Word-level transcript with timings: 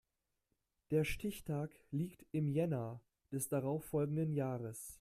Der 0.89 1.03
Stichtag 1.03 1.69
liegt 1.91 2.25
im 2.31 2.47
Jänner 2.47 3.03
des 3.31 3.49
darauf 3.49 3.85
folgenden 3.85 4.33
Jahres. 4.33 4.89